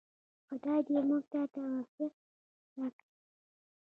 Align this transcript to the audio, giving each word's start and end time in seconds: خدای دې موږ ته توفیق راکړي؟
خدای 0.47 0.79
دې 0.87 0.97
موږ 1.07 1.23
ته 1.31 1.39
توفیق 1.53 2.13
راکړي؟ 2.77 3.11